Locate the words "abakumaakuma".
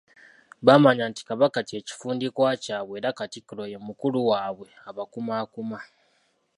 4.89-5.79